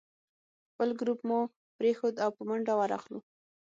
خپل 0.69 0.89
ګروپ 0.99 1.19
مو 1.29 1.39
پرېښود 1.77 2.15
او 2.23 2.29
په 2.37 2.41
منډه 2.49 2.73
ورغلو. 2.77 3.19